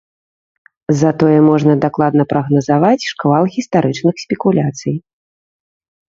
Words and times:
Затое 1.01 1.39
можна 1.49 1.73
дакладна 1.83 2.23
прагназаваць 2.31 3.07
шквал 3.11 3.43
гістарычных 3.57 4.15
спекуляцый. 4.23 4.95